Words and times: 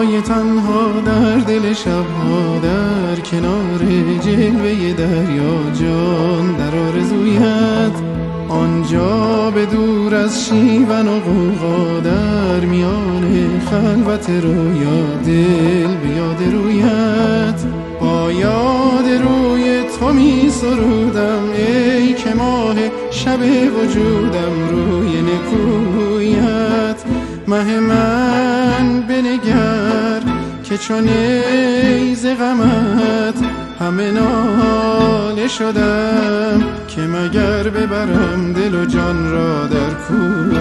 تنهای 0.00 0.20
تنها 0.20 1.00
در 1.06 1.36
دل 1.36 1.72
شبها 1.72 2.58
در 2.62 3.20
کنار 3.20 3.78
جلوه 4.24 4.92
دریا 4.92 5.70
جان 5.80 6.52
در 6.52 6.78
آرزویت 6.78 7.92
آنجا 8.48 9.50
به 9.50 9.66
دور 9.66 10.14
از 10.14 10.48
شیون 10.48 11.08
و 11.08 11.20
قوقا 11.20 12.00
در 12.00 12.60
میان 12.60 13.60
خلوت 13.70 14.30
رویا 14.30 15.16
دل 15.26 15.94
به 15.96 16.08
یاد 16.16 16.42
رویت. 16.52 17.60
با 18.00 18.32
یاد 18.32 19.08
روی 19.08 19.82
تو 20.00 20.12
می 20.12 20.50
سرودم 20.50 21.42
ای 21.56 22.14
که 22.14 22.34
ماه 22.34 22.76
شب 23.10 23.40
وجودم 23.76 24.68
روی 24.70 25.22
نکویت. 25.22 27.19
مه 27.50 27.80
من 27.80 29.00
بنگر 29.00 30.20
که 30.64 30.78
چون 30.78 31.08
ایز 31.08 32.26
غمت 32.26 33.34
همه 33.80 34.10
ناله 34.10 35.48
شدم 35.48 36.62
که 36.88 37.00
مگر 37.00 37.62
ببرم 37.62 38.52
دل 38.52 38.74
و 38.74 38.84
جان 38.84 39.30
را 39.30 39.66
در 39.66 39.90
کویت 39.90 40.59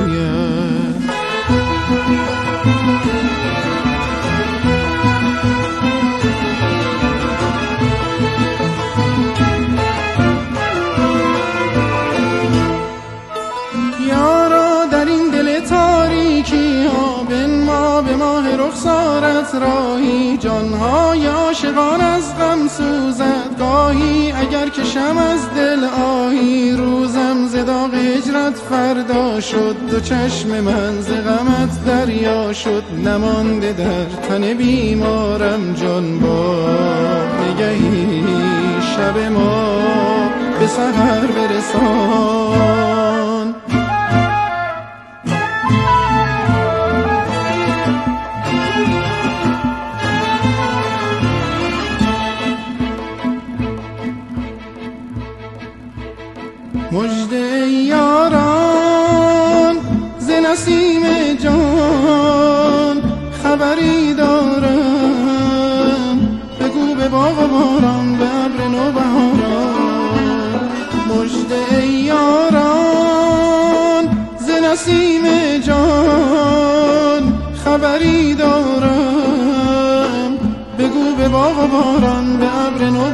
جانهای 20.39 21.25
عاشقان 21.25 22.01
از 22.01 22.37
غم 22.37 22.67
سوزد. 22.67 23.59
گاهی 23.59 24.31
اگر 24.31 24.69
کشم 24.69 25.17
از 25.17 25.53
دل 25.55 25.83
آهی 25.83 26.71
روزم 26.71 27.47
زداغ 27.47 27.93
هجرت 27.93 28.55
فردا 28.55 29.39
شد. 29.39 29.75
دو 29.91 29.99
چشم 29.99 30.49
من 30.61 31.01
ز 31.01 31.09
غمت 31.11 31.85
دریا 31.85 32.53
شد. 32.53 32.83
نمانده 33.05 33.73
در 33.73 34.05
تن 34.05 34.53
بیمارم 34.53 35.73
جان 35.73 36.19
با 36.19 36.65
نگهی 37.43 38.23
شب 38.95 39.17
ما 39.17 39.79
به 40.59 40.67
سهر 40.67 41.27
برسان. 41.27 42.88
مجد 56.91 57.33
یاران 57.71 59.75
ز 60.19 60.29
نسیم 60.29 61.03
جان 61.43 63.01
خبری 63.43 64.13
دارم. 64.13 64.79
بگو 66.59 66.95
به 66.95 67.07
باغ 67.07 67.39
و 67.39 67.47
باران 67.47 68.17
به 68.17 68.25
ابر 68.25 68.67
نو 68.67 68.91
مجد 71.09 71.51
یاران 71.89 72.49
ز 74.39 74.49
نسیم 74.49 75.23
جان 75.57 77.33
خبری 77.65 78.35
دارم. 78.35 80.37
بگو 80.79 81.15
به 81.17 81.29
باغ 81.29 81.59
و 81.59 81.67
باران 81.67 82.37
به 82.37 82.45
ابر 82.45 82.89
نو 82.89 83.11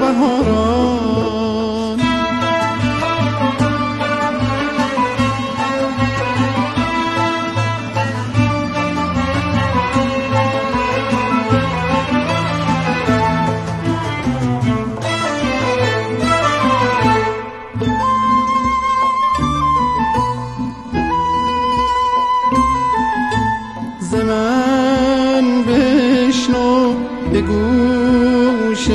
گوش 27.47 28.89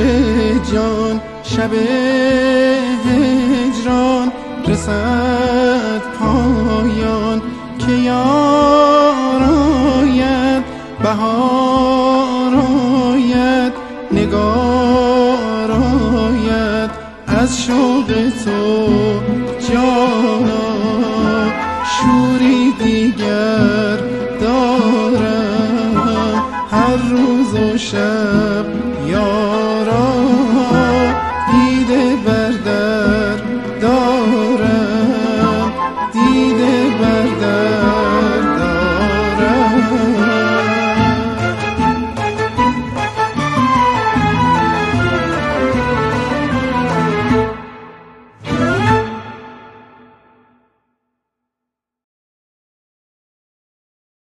جان 0.73 1.21
شب 1.43 1.73
هجران 3.05 4.31
رسد 4.67 6.01
پایان 6.19 7.41
که 7.79 7.91
یار 7.91 9.43
آید 9.43 10.63
بهار 11.03 12.55
آید 12.55 13.73
نگار 14.11 15.71
آید 15.71 16.91
از 17.27 17.63
شوق 17.63 18.07
تو 18.45 19.19
جانا 19.69 20.71
شوری 21.85 22.71
دیگر. 22.83 23.70